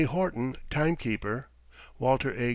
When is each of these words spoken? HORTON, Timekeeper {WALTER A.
HORTON, 0.05 0.57
Timekeeper 0.71 1.47
{WALTER 1.99 2.33
A. 2.35 2.49